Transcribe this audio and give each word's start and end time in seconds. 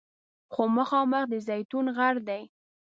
خو 0.53 0.63
مخامخ 0.77 1.23
د 1.31 1.33
زیتون 1.47 1.85
غر 1.97 2.15
دی. 2.27 2.43